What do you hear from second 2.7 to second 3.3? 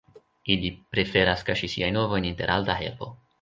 herbo.